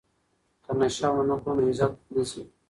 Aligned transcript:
که 0.63 0.71
نشه 0.79 1.07
ونه 1.13 1.35
کړو 1.41 1.51
نو 1.57 1.61
عزت 1.69 1.93
نه 2.13 2.21
ځي. 2.29 2.41